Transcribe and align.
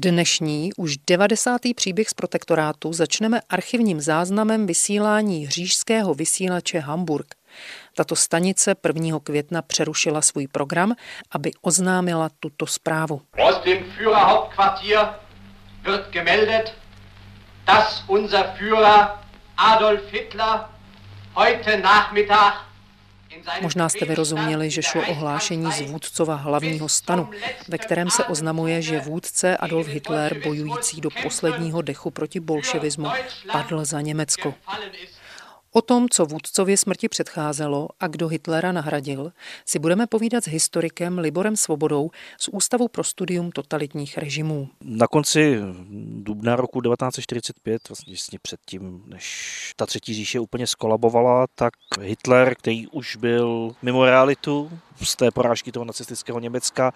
Dnešní, 0.00 0.70
už 0.76 0.96
90. 0.96 1.60
příběh 1.76 2.08
z 2.08 2.14
protektorátu 2.14 2.92
začneme 2.92 3.40
archivním 3.48 4.00
záznamem 4.00 4.66
vysílání 4.66 5.48
řížského 5.48 6.14
vysílače 6.14 6.78
Hamburg. 6.78 7.34
Tato 7.94 8.16
stanice 8.16 8.74
1. 8.86 9.20
května 9.20 9.62
přerušila 9.62 10.22
svůj 10.22 10.46
program, 10.46 10.94
aby 11.30 11.50
oznámila 11.62 12.30
tuto 12.40 12.66
zprávu. 12.66 13.22
Aus 13.38 13.64
dem 13.64 13.84
Führerhauptquartier 13.84 15.14
wird 15.82 16.10
gemeldet, 16.10 16.74
dass 17.66 18.04
unser 18.08 18.54
Führer 18.58 19.08
Adolf 19.56 20.02
Hitler 20.12 20.60
heute 21.34 21.76
Nachmittag 21.76 22.54
Možná 23.60 23.88
jste 23.88 24.04
vyrozuměli, 24.04 24.70
že 24.70 24.82
šlo 24.82 25.02
o 25.08 25.14
hlášení 25.14 25.72
z 25.72 25.80
vůdcova 25.80 26.34
hlavního 26.34 26.88
stanu, 26.88 27.28
ve 27.68 27.78
kterém 27.78 28.10
se 28.10 28.24
oznamuje, 28.24 28.82
že 28.82 29.00
vůdce 29.00 29.56
Adolf 29.56 29.86
Hitler, 29.86 30.40
bojující 30.44 31.00
do 31.00 31.10
posledního 31.22 31.82
dechu 31.82 32.10
proti 32.10 32.40
bolševismu, 32.40 33.08
padl 33.52 33.84
za 33.84 34.00
Německo. 34.00 34.54
O 35.76 35.82
tom, 35.82 36.08
co 36.08 36.26
vůdcově 36.26 36.76
smrti 36.76 37.08
předcházelo 37.08 37.88
a 38.00 38.06
kdo 38.06 38.28
Hitlera 38.28 38.72
nahradil, 38.72 39.32
si 39.66 39.78
budeme 39.78 40.06
povídat 40.06 40.44
s 40.44 40.48
historikem 40.48 41.18
Liborem 41.18 41.56
Svobodou 41.56 42.10
z 42.40 42.48
Ústavu 42.48 42.88
pro 42.88 43.04
studium 43.04 43.50
totalitních 43.50 44.18
režimů. 44.18 44.68
Na 44.80 45.06
konci 45.06 45.58
dubna 46.22 46.56
roku 46.56 46.80
1945, 46.80 47.88
vlastně 47.88 48.38
předtím, 48.42 49.02
než 49.06 49.72
ta 49.76 49.86
třetí 49.86 50.14
říše 50.14 50.40
úplně 50.40 50.66
skolabovala, 50.66 51.46
tak 51.54 51.72
Hitler, 52.00 52.54
který 52.54 52.86
už 52.86 53.16
byl 53.16 53.74
mimo 53.82 54.04
realitu, 54.04 54.70
z 55.02 55.16
té 55.16 55.30
porážky 55.30 55.72
toho 55.72 55.84
nacistického 55.84 56.40
Německa 56.40 56.92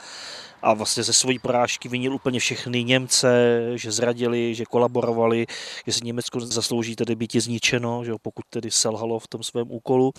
a 0.62 0.74
vlastně 0.74 1.02
ze 1.02 1.12
své 1.12 1.34
porážky 1.42 1.88
vinil 1.88 2.14
úplně 2.14 2.40
všechny 2.40 2.84
Němce, 2.84 3.60
že 3.74 3.92
zradili, 3.92 4.54
že 4.54 4.64
kolaborovali, 4.64 5.46
že 5.86 5.92
si 5.92 6.04
Německo 6.04 6.40
zaslouží 6.40 6.96
tedy 6.96 7.15
být 7.15 7.32
zničeno, 7.32 8.04
že 8.04 8.12
pokud 8.23 8.45
tedy 8.51 8.71
selhalo 8.71 9.18
v 9.18 9.28
tom 9.28 9.43
svém 9.43 9.71
úkolu. 9.71 10.12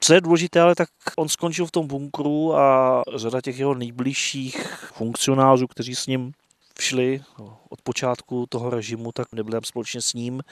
Co 0.00 0.14
je 0.14 0.20
důležité, 0.20 0.60
ale 0.60 0.74
tak 0.74 0.88
on 1.16 1.28
skončil 1.28 1.66
v 1.66 1.70
tom 1.70 1.86
bunkru 1.86 2.56
a 2.56 3.02
řada 3.14 3.40
těch 3.40 3.58
jeho 3.58 3.74
nejbližších 3.74 4.90
funkcionářů, 4.92 5.66
kteří 5.66 5.94
s 5.94 6.06
ním 6.06 6.32
šli 6.80 7.22
od 7.68 7.82
počátku 7.82 8.46
toho 8.48 8.70
režimu, 8.70 9.12
tak 9.12 9.32
nebyli 9.32 9.52
tam 9.52 9.64
společně 9.64 10.00
s 10.00 10.14
ním. 10.14 10.42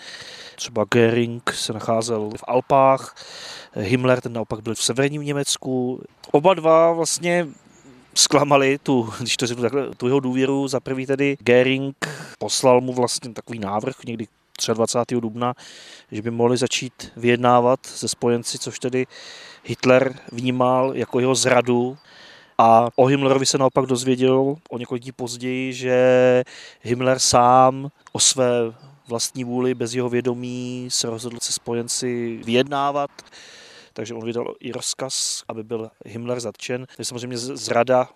Třeba 0.57 0.85
Göring 0.85 1.53
se 1.53 1.73
nacházel 1.73 2.31
v 2.31 2.45
Alpách, 2.47 3.17
Himmler 3.73 4.21
ten 4.21 4.33
naopak 4.33 4.61
byl 4.61 4.75
v 4.75 4.83
severním 4.83 5.23
Německu. 5.23 6.03
Oba 6.31 6.55
dva 6.55 6.93
vlastně 6.93 7.49
zklamali 8.15 8.79
tu, 8.79 9.13
když 9.19 9.37
to 9.37 9.47
řeknu 9.47 9.63
takhle, 9.63 9.95
tu 9.95 10.07
jeho 10.07 10.21
důvěru. 10.21 10.69
Za 10.69 10.81
prvý 10.81 11.07
tedy 11.07 11.37
Göring 11.41 11.97
poslal 12.39 12.81
mu 12.81 12.93
vlastně 12.93 13.33
takový 13.33 13.59
návrh 13.59 14.05
někdy 14.05 14.27
23. 14.75 15.21
dubna, 15.21 15.55
že 16.13 16.23
by 16.23 16.31
mohli 16.31 16.57
začít 16.57 17.13
vyjednávat 17.17 17.87
se 17.87 18.09
spojenci, 18.09 18.59
což 18.59 18.79
tedy 18.79 19.07
Hitler 19.65 20.15
vnímal 20.33 20.93
jako 20.97 21.21
jeho 21.21 21.35
zradu 21.35 21.99
a 22.63 22.89
o 22.97 23.07
Himmlerovi 23.07 23.47
se 23.47 23.59
naopak 23.59 23.87
dozvěděl 23.87 24.57
o 24.71 24.79
několik 24.79 25.03
dní 25.03 25.13
později, 25.13 25.73
že 25.73 26.45
Himmler 26.83 27.19
sám 27.19 27.89
o 28.13 28.21
své 28.21 28.51
vlastní 29.09 29.45
vůli, 29.45 29.75
bez 29.75 29.95
jeho 29.95 30.09
vědomí 30.09 30.89
se 30.91 31.11
rozhodl 31.11 31.39
se 31.41 31.53
spojenci 31.53 32.41
vyjednávat 32.45 33.11
takže 33.93 34.15
on 34.15 34.25
vydal 34.25 34.55
i 34.61 34.73
rozkaz, 34.73 35.45
aby 35.49 35.63
byl 35.63 35.91
Himmler 36.07 36.41
zatčen. 36.41 36.87
To 36.87 37.03
je 37.03 37.05
samozřejmě 37.05 37.39
zrada 37.39 38.09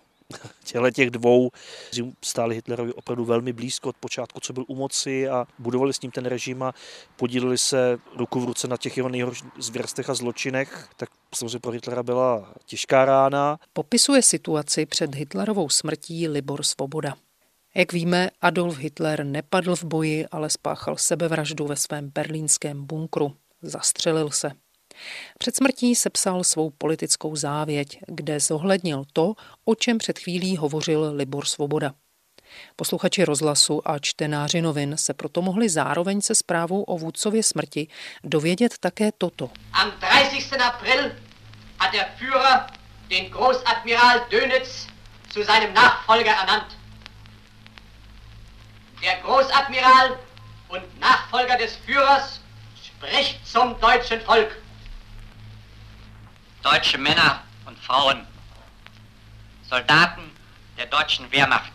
těchto 0.63 0.91
těch 0.91 1.09
dvou, 1.11 1.49
kteří 1.87 2.13
stáli 2.23 2.55
Hitlerovi 2.55 2.93
opravdu 2.93 3.25
velmi 3.25 3.53
blízko 3.53 3.89
od 3.89 3.97
počátku, 3.97 4.39
co 4.39 4.53
byl 4.53 4.65
u 4.67 4.75
moci 4.75 5.29
a 5.29 5.47
budovali 5.59 5.93
s 5.93 6.01
ním 6.01 6.11
ten 6.11 6.25
režim 6.25 6.63
a 6.63 6.73
podíleli 7.15 7.57
se 7.57 7.99
ruku 8.15 8.39
v 8.39 8.45
ruce 8.45 8.67
na 8.67 8.77
těch 8.77 8.97
jeho 8.97 9.09
nejhorších 9.09 9.47
zvěrstech 9.57 10.09
a 10.09 10.13
zločinech, 10.13 10.89
tak 10.97 11.09
samozřejmě 11.35 11.59
pro 11.59 11.71
Hitlera 11.71 12.03
byla 12.03 12.53
těžká 12.65 13.05
rána. 13.05 13.59
Popisuje 13.73 14.21
situaci 14.21 14.85
před 14.85 15.15
Hitlerovou 15.15 15.69
smrtí 15.69 16.27
Libor 16.27 16.63
Svoboda. 16.63 17.15
Jak 17.75 17.93
víme, 17.93 18.29
Adolf 18.41 18.77
Hitler 18.77 19.25
nepadl 19.25 19.75
v 19.75 19.83
boji, 19.83 20.27
ale 20.27 20.49
spáchal 20.49 20.97
sebevraždu 20.97 21.67
ve 21.67 21.75
svém 21.75 22.11
berlínském 22.15 22.85
bunkru. 22.85 23.35
Zastřelil 23.61 24.29
se. 24.29 24.51
Před 25.39 25.55
smrtí 25.55 25.95
sepsal 25.95 26.43
svou 26.43 26.69
politickou 26.69 27.35
závěť, 27.35 27.99
kde 28.07 28.39
zohlednil 28.39 29.03
to, 29.13 29.33
o 29.65 29.75
čem 29.75 29.97
před 29.97 30.19
chvílí 30.19 30.57
hovořil 30.57 31.11
Libor 31.15 31.45
Svoboda. 31.45 31.93
Posluchači 32.75 33.25
rozhlasu 33.25 33.89
a 33.89 33.99
čtenáři 33.99 34.61
novin 34.61 34.97
se 34.97 35.13
proto 35.13 35.41
mohli 35.41 35.69
zároveň 35.69 36.21
se 36.21 36.35
zprávou 36.35 36.83
o 36.83 36.97
vůdcově 36.97 37.43
smrti 37.43 37.87
dovědět 38.23 38.77
také 38.79 39.11
toto. 39.17 39.49
Am 39.73 39.91
30. 40.29 40.55
April 40.55 41.11
hat 41.79 41.93
der 41.93 42.05
Führer 42.17 42.67
den 43.09 43.25
Großadmiral 43.25 44.19
Dönitz 44.29 44.87
zu 45.29 45.43
seinem 45.43 45.73
Nachfolger 45.73 46.31
ernannt. 46.31 46.77
Der 49.01 49.19
Großadmiral 49.21 50.17
und 50.69 50.99
Nachfolger 50.99 51.57
des 51.57 51.75
Führers 51.75 52.39
spricht 52.83 53.47
zum 53.47 53.79
deutschen 53.79 54.21
Volk 54.21 54.66
deutsche 56.63 56.97
Männer 56.97 57.41
und 57.65 57.77
Frauen, 57.79 58.25
Soldaten 59.69 60.31
der 60.77 60.85
deutschen 60.87 61.31
Wehrmacht. 61.31 61.73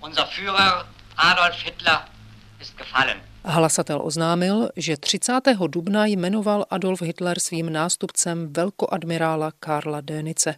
Unser 0.00 0.26
Führer 0.26 0.84
Adolf 1.16 1.56
Hitler 1.62 2.06
ist 2.60 2.76
gefallen. 2.76 3.20
Hlasatel 3.44 3.98
oznámil, 3.98 4.70
že 4.76 4.96
30. 4.96 5.58
dubna 5.66 6.06
jmenoval 6.06 6.66
Adolf 6.70 7.02
Hitler 7.02 7.38
svým 7.38 7.72
nástupcem 7.72 8.52
velkoadmirála 8.52 9.52
Karla 9.60 10.00
Dénice. 10.00 10.54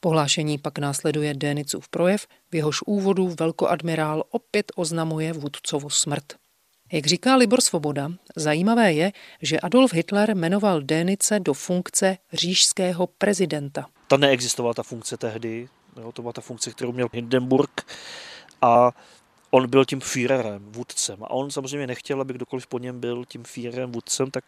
Pohlášení 0.00 0.58
pak 0.58 0.78
následuje 0.78 1.34
Dénicův 1.34 1.88
projev, 1.88 2.26
v 2.50 2.54
jehož 2.54 2.82
úvodu 2.86 3.34
velkoadmirál 3.40 4.24
opět 4.30 4.72
oznamuje 4.76 5.32
vůdcovu 5.32 5.90
smrt. 5.90 6.41
Jak 6.92 7.06
říká 7.06 7.36
Libor 7.36 7.60
Svoboda, 7.60 8.10
zajímavé 8.36 8.92
je, 8.92 9.12
že 9.42 9.60
Adolf 9.60 9.92
Hitler 9.92 10.36
jmenoval 10.36 10.82
Dénice 10.82 11.40
do 11.40 11.54
funkce 11.54 12.16
říšského 12.32 13.06
prezidenta. 13.06 13.86
Ta 14.08 14.16
neexistovala 14.16 14.74
ta 14.74 14.82
funkce 14.82 15.16
tehdy, 15.16 15.68
jo, 16.00 16.12
to 16.12 16.22
byla 16.22 16.32
ta 16.32 16.40
funkce, 16.40 16.70
kterou 16.70 16.92
měl 16.92 17.08
Hindenburg 17.12 17.92
a 18.62 18.92
on 19.50 19.70
byl 19.70 19.84
tím 19.84 20.00
Führerem, 20.00 20.72
vůdcem. 20.72 21.24
A 21.24 21.30
on 21.30 21.50
samozřejmě 21.50 21.86
nechtěl, 21.86 22.20
aby 22.20 22.34
kdokoliv 22.34 22.66
po 22.66 22.78
něm 22.78 23.00
byl 23.00 23.24
tím 23.28 23.44
Führerem, 23.44 23.92
vůdcem, 23.92 24.30
tak 24.30 24.44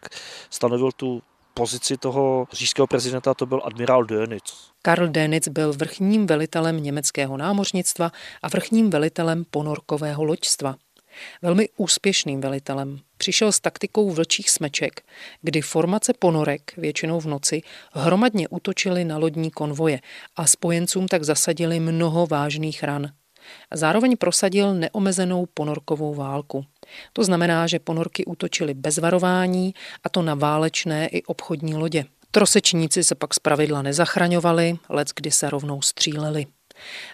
stanovil 0.49 0.91
tu 0.91 1.21
pozici 1.53 1.97
toho 1.97 2.47
říšského 2.51 2.87
prezidenta, 2.87 3.33
to 3.33 3.45
byl 3.45 3.61
admirál 3.63 4.03
Dönitz. 4.03 4.53
Karl 4.81 5.07
Dönitz 5.07 5.49
byl 5.51 5.73
vrchním 5.73 6.27
velitelem 6.27 6.83
německého 6.83 7.37
námořnictva 7.37 8.11
a 8.41 8.49
vrchním 8.49 8.89
velitelem 8.89 9.45
ponorkového 9.51 10.23
loďstva. 10.23 10.75
Velmi 11.41 11.69
úspěšným 11.77 12.41
velitelem. 12.41 12.99
Přišel 13.17 13.51
s 13.51 13.59
taktikou 13.59 14.09
vlčích 14.09 14.49
smeček, 14.49 15.01
kdy 15.41 15.61
formace 15.61 16.13
ponorek, 16.19 16.73
většinou 16.77 17.19
v 17.19 17.25
noci, 17.25 17.61
hromadně 17.93 18.47
útočily 18.47 19.05
na 19.05 19.17
lodní 19.17 19.51
konvoje 19.51 19.99
a 20.35 20.47
spojencům 20.47 21.07
tak 21.07 21.23
zasadili 21.23 21.79
mnoho 21.79 22.27
vážných 22.27 22.83
ran. 22.83 23.11
Zároveň 23.73 24.17
prosadil 24.17 24.73
neomezenou 24.73 25.45
ponorkovou 25.53 26.15
válku. 26.15 26.65
To 27.13 27.23
znamená, 27.23 27.67
že 27.67 27.79
ponorky 27.79 28.25
útočily 28.25 28.73
bez 28.73 28.97
varování, 28.97 29.73
a 30.03 30.09
to 30.09 30.21
na 30.21 30.35
válečné 30.35 31.07
i 31.07 31.23
obchodní 31.23 31.75
lodě. 31.75 32.05
Trosečníci 32.31 33.03
se 33.03 33.15
pak 33.15 33.33
zpravidla 33.33 33.81
nezachraňovali, 33.81 34.77
lec 34.89 35.09
kdy 35.15 35.31
se 35.31 35.49
rovnou 35.49 35.81
stříleli. 35.81 36.45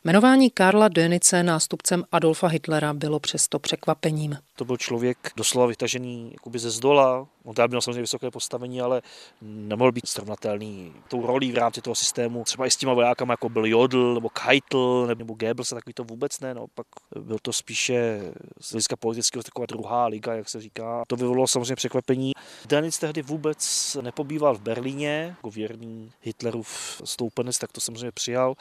Jmenování 0.03 0.49
Karla 0.49 0.87
Dönice 0.87 1.43
nástupcem 1.43 2.03
Adolfa 2.11 2.47
Hitlera 2.47 2.93
bylo 2.93 3.19
přesto 3.19 3.59
překvapením. 3.59 4.37
To 4.61 4.65
byl 4.65 4.77
člověk 4.77 5.17
doslova 5.35 5.67
vytažený 5.67 6.29
jakoby 6.33 6.59
ze 6.59 6.69
zdola. 6.69 7.27
On 7.43 7.55
tam 7.55 7.69
měl 7.69 7.81
samozřejmě 7.81 8.01
vysoké 8.01 8.31
postavení, 8.31 8.81
ale 8.81 9.01
nemohl 9.41 9.91
být 9.91 10.07
srovnatelný 10.07 10.93
tou 11.07 11.25
rolí 11.25 11.51
v 11.51 11.57
rámci 11.57 11.81
toho 11.81 11.95
systému. 11.95 12.43
Třeba 12.43 12.65
i 12.65 12.71
s 12.71 12.75
těma 12.75 12.93
vojákama, 12.93 13.33
jako 13.33 13.49
byl 13.49 13.65
Jodl, 13.65 14.13
nebo 14.13 14.29
Keitel, 14.29 15.07
nebo 15.15 15.33
Goebbels, 15.33 15.69
takový 15.69 15.93
to 15.93 16.03
vůbec 16.03 16.39
ne. 16.39 16.53
No, 16.53 16.67
pak 16.75 16.87
byl 17.19 17.37
to 17.41 17.53
spíše 17.53 18.21
z 18.59 18.71
hlediska 18.71 18.95
politického 18.95 19.43
taková 19.43 19.65
druhá 19.65 20.05
liga, 20.07 20.33
jak 20.33 20.49
se 20.49 20.61
říká. 20.61 21.03
To 21.07 21.15
vyvolalo 21.15 21.47
samozřejmě 21.47 21.75
překvapení. 21.75 22.31
Dönitz 22.67 22.99
tehdy 22.99 23.21
vůbec 23.21 23.97
nepobýval 24.01 24.55
v 24.55 24.61
Berlíně, 24.61 25.25
jako 25.37 25.49
věrný 25.49 26.11
Hitlerův 26.21 27.01
stoupenec, 27.05 27.57
tak 27.57 27.71
to 27.71 27.81
samozřejmě 27.81 28.11
přijal. 28.11 28.55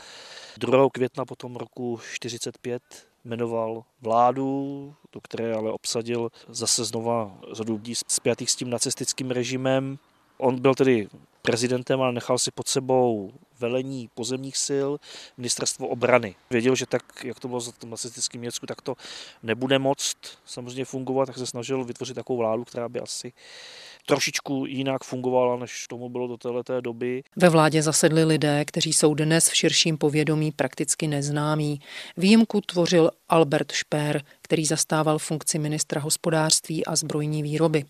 2. 0.59 0.89
května 0.93 1.25
potom 1.25 1.57
roku 1.57 2.01
45 2.13 3.10
jmenoval 3.25 3.85
vládu, 4.01 4.95
do 5.13 5.21
které 5.21 5.55
ale 5.55 5.73
obsadil 5.73 6.31
zase 6.49 6.85
znova 6.85 7.39
řadu 7.53 7.75
lidí 7.75 7.95
spjatých 8.09 8.51
s 8.51 8.57
tím 8.57 8.71
nacistickým 8.71 9.31
režimem. 9.31 9.99
On 10.39 10.61
byl 10.61 10.75
tedy 10.75 11.09
prezidentem, 11.43 12.03
ale 12.03 12.13
nechal 12.13 12.39
si 12.39 12.51
pod 12.51 12.69
sebou 12.69 13.33
velení 13.61 14.09
pozemních 14.15 14.57
sil, 14.67 14.91
ministerstvo 15.37 15.89
obrany. 15.89 16.35
Věděl, 16.51 16.75
že 16.75 16.87
tak, 16.87 17.03
jak 17.25 17.41
to 17.41 17.49
bylo 17.49 17.61
za 17.61 17.73
tom 17.73 17.91
nacistickém 17.91 18.41
Německu, 18.41 18.67
tak 18.67 18.83
to 18.83 18.95
nebude 19.43 19.79
moct 19.79 20.17
samozřejmě 20.47 20.85
fungovat, 20.85 21.27
tak 21.27 21.39
se 21.39 21.47
snažil 21.47 21.85
vytvořit 21.85 22.15
takovou 22.15 22.39
vládu, 22.39 22.65
která 22.65 22.89
by 22.89 23.01
asi 23.01 23.33
trošičku 24.07 24.65
jinak 24.67 25.05
fungovala, 25.05 25.57
než 25.57 25.87
tomu 25.89 26.09
bylo 26.09 26.29
do 26.29 26.37
této 26.37 26.81
doby. 26.81 27.23
Ve 27.37 27.49
vládě 27.49 27.83
zasedli 27.83 28.25
lidé, 28.25 28.65
kteří 28.65 28.93
jsou 28.93 29.15
dnes 29.15 29.49
v 29.49 29.57
širším 29.57 29.99
povědomí 29.99 30.53
prakticky 30.53 31.07
neznámí. 31.07 31.81
Výjimku 32.17 32.61
tvořil 32.61 33.11
Albert 33.29 33.73
Šper, 33.73 34.23
který 34.43 34.65
zastával 34.67 35.19
funkci 35.19 35.59
ministra 35.59 36.01
hospodářství 36.01 36.87
a 36.87 36.97
zbrojní 36.97 37.43
výroby. 37.43 37.85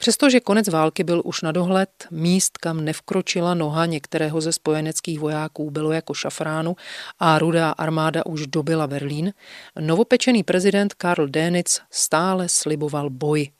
Přestože 0.00 0.40
konec 0.40 0.68
války 0.68 1.04
byl 1.04 1.22
už 1.24 1.42
na 1.42 1.52
dohled, 1.52 1.90
míst, 2.10 2.58
kam 2.58 2.84
nevkročila 2.84 3.54
noha 3.54 3.86
některého 3.86 4.40
ze 4.40 4.52
spojeneckých 4.52 5.20
vojáků, 5.20 5.70
bylo 5.70 5.92
jako 5.92 6.14
šafránu 6.14 6.76
a 7.18 7.38
rudá 7.38 7.70
armáda 7.70 8.26
už 8.26 8.46
dobila 8.46 8.86
Berlín, 8.86 9.32
novopečený 9.80 10.42
prezident 10.42 10.94
Karl 10.94 11.26
Dönitz 11.26 11.80
stále 11.90 12.48
sliboval 12.48 13.10
boj. 13.10 13.50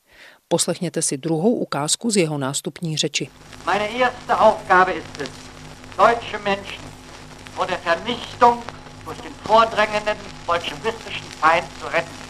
Poslechněte 0.49 1.03
si 1.03 1.17
druhou 1.17 1.55
ukázku 1.55 2.11
z 2.11 2.17
jeho 2.17 2.39
nástupní 2.39 2.97
řeči. 2.97 3.29
Meine 3.67 3.89
erste 3.89 4.35
Aufgabe 4.35 4.93
ist 4.93 5.21
es, 5.21 5.31
deutsche 5.97 6.39
Menschen 6.45 6.85
vor 7.57 7.67
der 7.67 7.79
Vernichtung 7.79 8.63
durch 9.05 9.21
den 9.21 9.35
vordrängenden 9.45 10.17
bolschewistischen 10.47 11.27
Feind 11.41 11.67
zu 11.81 11.87
retten. 11.87 12.30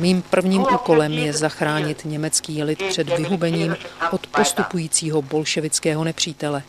Mým 0.00 0.22
prvním 0.22 0.62
úkolem 0.62 1.12
je 1.12 1.32
zachránit 1.32 2.04
německý 2.04 2.62
lid 2.62 2.82
před 2.88 3.16
vyhubením 3.18 3.76
od 4.10 4.26
postupujícího 4.26 5.22
bolševického 5.22 6.04
nepřítele. 6.04 6.62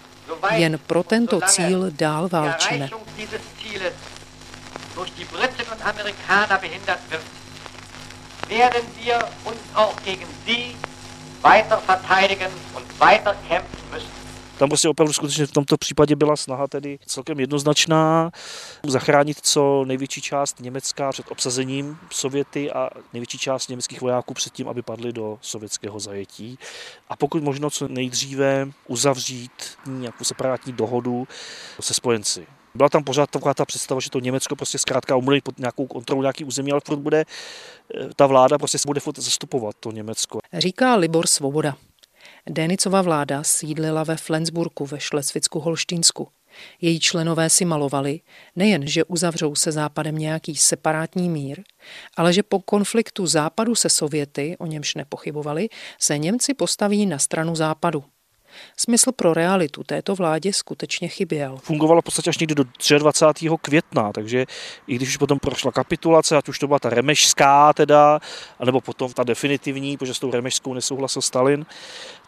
Jen 0.51 0.79
pro 0.87 1.03
tento 1.03 1.41
cíl 1.41 1.91
dál 1.91 2.29
válčíme. 2.29 2.89
werden 8.49 8.83
wir 9.01 9.19
uns 9.45 9.61
auch 9.75 9.95
gegen 10.03 10.27
sie 10.45 10.75
weiter 11.41 11.81
verteidigen 11.87 12.51
und 12.75 12.99
weiter 12.99 13.33
kämpfen 13.47 13.89
müssen. 13.91 14.20
Tam 14.61 14.69
prostě 14.69 14.89
opravdu 14.89 15.13
skutečně 15.13 15.45
v 15.45 15.51
tomto 15.51 15.77
případě 15.77 16.15
byla 16.15 16.35
snaha 16.35 16.67
tedy 16.67 16.99
celkem 17.05 17.39
jednoznačná 17.39 18.31
zachránit 18.87 19.37
co 19.41 19.85
největší 19.85 20.21
část 20.21 20.59
Německa 20.59 21.11
před 21.11 21.31
obsazením 21.31 21.97
Sověty 22.11 22.71
a 22.71 22.89
největší 23.13 23.37
část 23.37 23.69
německých 23.69 24.01
vojáků 24.01 24.33
před 24.33 24.53
tím, 24.53 24.67
aby 24.67 24.81
padli 24.81 25.13
do 25.13 25.37
sovětského 25.41 25.99
zajetí. 25.99 26.59
A 27.09 27.15
pokud 27.15 27.43
možno 27.43 27.69
co 27.69 27.87
nejdříve 27.87 28.67
uzavřít 28.87 29.51
nějakou 29.85 30.23
separátní 30.23 30.73
dohodu 30.73 31.27
se 31.79 31.93
spojenci. 31.93 32.47
Byla 32.75 32.89
tam 32.89 33.03
pořád 33.03 33.29
taková 33.29 33.53
ta 33.53 33.65
představa, 33.65 34.01
že 34.01 34.09
to 34.09 34.19
Německo 34.19 34.55
prostě 34.55 34.77
zkrátka 34.77 35.15
umlí 35.15 35.41
pod 35.41 35.59
nějakou 35.59 35.87
kontrolu 35.87 36.21
nějaký 36.21 36.43
území, 36.43 36.71
ale 36.71 36.81
furt 36.85 36.97
bude 36.97 37.25
eh, 37.95 38.09
ta 38.15 38.27
vláda 38.27 38.57
prostě 38.57 38.77
bude 38.85 38.99
furt 38.99 39.19
zastupovat 39.19 39.75
to 39.79 39.91
Německo. 39.91 40.39
Říká 40.53 40.95
Libor 40.95 41.27
Svoboda. 41.27 41.75
Denicova 42.49 43.01
vláda 43.01 43.43
sídlila 43.43 44.03
ve 44.03 44.17
Flensburku 44.17 44.85
ve 44.85 44.99
Šlesvicku 44.99 45.59
Holštínsku. 45.59 46.27
Její 46.81 46.99
členové 46.99 47.49
si 47.49 47.65
malovali, 47.65 48.19
nejen, 48.55 48.87
že 48.87 49.03
uzavřou 49.03 49.55
se 49.55 49.71
Západem 49.71 50.17
nějaký 50.17 50.55
separátní 50.55 51.29
mír, 51.29 51.63
ale 52.17 52.33
že 52.33 52.43
po 52.43 52.59
konfliktu 52.59 53.27
Západu 53.27 53.75
se 53.75 53.89
Sověty, 53.89 54.55
o 54.59 54.65
němž 54.65 54.95
nepochybovali, 54.95 55.69
se 55.99 56.17
Němci 56.17 56.53
postaví 56.53 57.05
na 57.05 57.19
stranu 57.19 57.55
Západu. 57.55 58.03
Smysl 58.77 59.11
pro 59.11 59.33
realitu 59.33 59.83
této 59.83 60.15
vládě 60.15 60.53
skutečně 60.53 61.07
chyběl. 61.07 61.57
Fungovala 61.57 62.01
v 62.01 62.03
podstatě 62.03 62.29
až 62.29 62.37
někdy 62.37 62.55
do 62.55 62.63
23. 62.97 63.49
května, 63.61 64.11
takže 64.11 64.45
i 64.87 64.95
když 64.95 65.09
už 65.09 65.17
potom 65.17 65.39
prošla 65.39 65.71
kapitulace, 65.71 66.37
ať 66.37 66.49
už 66.49 66.59
to 66.59 66.67
byla 66.67 66.79
ta 66.79 66.89
remešská 66.89 67.73
teda, 67.73 68.19
anebo 68.59 68.81
potom 68.81 69.13
ta 69.13 69.23
definitivní, 69.23 69.97
protože 69.97 70.13
s 70.13 70.19
tou 70.19 70.31
remešskou 70.31 70.73
nesouhlasil 70.73 71.21
Stalin, 71.21 71.65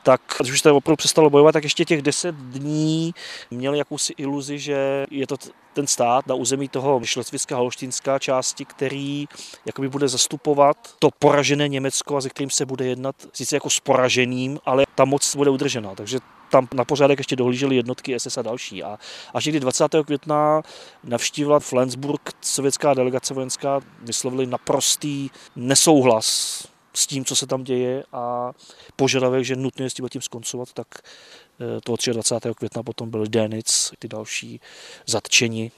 tak 0.03 0.21
když 0.39 0.51
už 0.51 0.61
to 0.61 0.75
opravdu 0.75 0.95
přestalo 0.95 1.29
bojovat, 1.29 1.51
tak 1.51 1.63
ještě 1.63 1.85
těch 1.85 2.01
deset 2.01 2.35
dní 2.35 3.13
měli 3.51 3.77
jakousi 3.77 4.13
iluzi, 4.17 4.59
že 4.59 5.05
je 5.11 5.27
to 5.27 5.37
ten 5.73 5.87
stát 5.87 6.27
na 6.27 6.35
území 6.35 6.69
toho 6.69 7.01
Šlecvická 7.03 7.57
holštinská 7.57 8.19
části, 8.19 8.65
který 8.65 9.25
jakoby 9.65 9.89
bude 9.89 10.07
zastupovat 10.07 10.77
to 10.99 11.09
poražené 11.19 11.67
Německo 11.67 12.17
a 12.17 12.21
se 12.21 12.29
kterým 12.29 12.49
se 12.49 12.65
bude 12.65 12.85
jednat 12.85 13.15
sice 13.33 13.55
jako 13.55 13.69
s 13.69 13.79
poraženým, 13.79 14.59
ale 14.65 14.85
ta 14.95 15.05
moc 15.05 15.35
bude 15.35 15.49
udržena. 15.49 15.95
Takže 15.95 16.19
tam 16.51 16.67
na 16.73 16.85
pořádek 16.85 17.19
ještě 17.19 17.35
dohlíželi 17.35 17.75
jednotky 17.75 18.19
SS 18.19 18.37
a 18.37 18.41
další. 18.41 18.83
A 18.83 18.97
až 19.33 19.45
někdy 19.45 19.59
20. 19.59 19.95
května 20.05 20.61
navštívila 21.03 21.59
Flensburg 21.59 22.31
sovětská 22.41 22.93
delegace 22.93 23.33
vojenská, 23.33 23.79
vyslovili 24.01 24.45
naprostý 24.45 25.29
nesouhlas 25.55 26.72
s 26.95 27.07
tím, 27.07 27.25
co 27.25 27.35
se 27.35 27.47
tam 27.47 27.63
děje 27.63 28.03
a 28.11 28.51
požadavek, 28.95 29.45
že 29.45 29.55
nutně 29.55 29.89
s 29.89 29.93
tím 29.93 30.21
skoncovat, 30.21 30.73
tak 30.73 30.87
eh, 30.97 31.81
toho 31.81 31.97
23. 32.11 32.49
května 32.55 32.83
potom 32.83 33.09
byl 33.09 33.27
Denic, 33.27 33.93
ty 33.99 34.07
další 34.07 34.61
zatčeni 35.05 35.71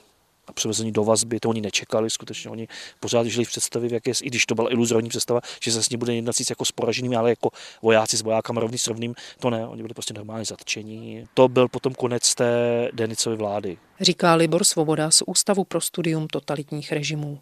a 0.47 0.53
převezení 0.53 0.91
do 0.91 1.03
vazby, 1.03 1.39
to 1.39 1.49
oni 1.49 1.61
nečekali, 1.61 2.09
skutečně 2.09 2.49
oni 2.49 2.67
pořád 2.99 3.27
žili 3.27 3.45
v 3.45 3.47
představě, 3.47 3.93
jak 3.93 4.07
je, 4.07 4.13
i 4.23 4.27
když 4.27 4.45
to 4.45 4.55
byla 4.55 4.71
iluzorní 4.71 5.09
představa, 5.09 5.41
že 5.63 5.71
se 5.71 5.83
s 5.83 5.89
ní 5.89 5.97
bude 5.97 6.15
jednat 6.15 6.35
jako 6.49 6.65
s 6.65 6.71
poraženými, 6.71 7.15
ale 7.15 7.29
jako 7.29 7.49
vojáci 7.81 8.17
s 8.17 8.21
vojákama 8.21 8.61
rovný 8.61 8.77
s 8.77 8.87
rovným, 8.87 9.15
to 9.39 9.49
ne, 9.49 9.67
oni 9.67 9.81
byli 9.81 9.93
prostě 9.93 10.13
normálně 10.13 10.45
zatčení. 10.45 11.27
To 11.33 11.47
byl 11.47 11.67
potom 11.67 11.93
konec 11.93 12.35
té 12.35 12.89
Denicovy 12.93 13.35
vlády. 13.35 13.77
Říká 14.01 14.35
Libor 14.35 14.63
Svoboda 14.63 15.11
z 15.11 15.23
Ústavu 15.25 15.63
pro 15.63 15.81
studium 15.81 16.27
totalitních 16.27 16.91
režimů. 16.91 17.39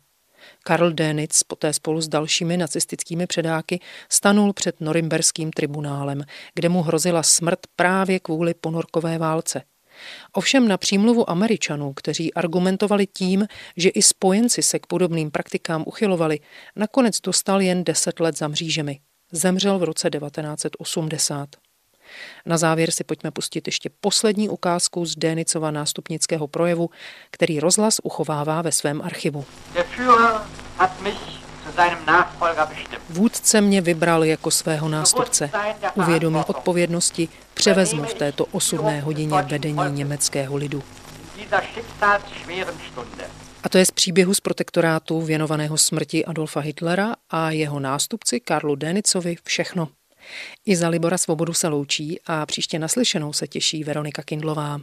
Karl 0.63 0.92
Dönitz 0.92 1.44
poté 1.48 1.74
spolu 1.74 2.01
s 2.01 2.07
dalšími 2.07 2.57
nacistickými 2.57 3.28
předáky 3.28 3.80
stanul 4.10 4.54
před 4.54 4.81
norimberským 4.81 5.51
tribunálem, 5.51 6.24
kde 6.56 6.69
mu 6.69 6.81
hrozila 6.81 7.24
smrt 7.24 7.60
právě 7.75 8.19
kvůli 8.19 8.54
ponorkové 8.54 9.18
válce. 9.18 9.63
Ovšem 10.31 10.68
na 10.68 10.78
přímluvu 10.78 11.30
Američanů, 11.30 11.94
kteří 11.94 12.34
argumentovali 12.34 13.07
tím, 13.07 13.48
že 13.78 13.90
i 13.90 14.01
spojenci 14.01 14.63
se 14.63 14.80
k 14.80 14.88
podobným 14.88 15.31
praktikám 15.31 15.84
uchylovali, 15.88 16.40
nakonec 16.75 17.22
dostal 17.22 17.62
jen 17.62 17.84
deset 17.84 18.19
let 18.19 18.38
za 18.38 18.48
mřížemi. 18.48 19.00
Zemřel 19.31 19.80
v 19.80 19.84
roce 19.84 20.10
1980. 20.10 21.50
Na 22.45 22.57
závěr 22.57 22.92
si 22.92 23.04
pojďme 23.04 23.31
pustit 23.31 23.68
ještě 23.68 23.89
poslední 24.01 24.50
ukázku 24.50 25.06
z 25.06 25.15
Dénicova 25.15 25.71
nástupnického 25.71 26.48
projevu, 26.48 26.89
který 27.31 27.60
rozhlas 27.60 27.98
uchovává 28.04 28.62
ve 28.62 28.71
svém 28.71 29.01
archivu. 29.01 29.45
Vůdce 33.09 33.61
mě 33.61 33.81
vybral 33.81 34.23
jako 34.23 34.52
svého 34.52 34.90
nástupce. 34.90 35.49
Uvědomí 35.95 36.40
odpovědnosti 36.47 37.30
převezmu 37.54 38.04
v 38.04 38.14
této 38.14 38.45
osudné 38.45 39.02
hodině 39.02 39.42
vedení 39.42 39.80
německého 39.90 40.56
lidu. 40.56 40.83
A 43.64 43.69
to 43.69 43.78
je 43.78 43.85
z 43.85 43.92
příběhu 43.92 44.33
z 44.33 44.40
protektorátu 44.40 45.21
věnovaného 45.21 45.78
smrti 45.78 46.26
Adolfa 46.26 46.59
Hitlera 46.59 47.16
a 47.30 47.52
jeho 47.52 47.80
nástupci 47.80 48.40
Karlu 48.40 48.76
Dénicovi 48.76 49.35
všechno. 49.44 49.88
I 50.65 50.75
za 50.75 50.89
Libora 50.89 51.18
Svobodu 51.18 51.53
se 51.53 51.68
loučí 51.68 52.19
a 52.25 52.45
příště 52.45 52.80
naslyšenou 52.80 53.33
se 53.33 53.47
těší 53.47 53.83
Veronika 53.83 54.23
Kindlová. 54.23 54.81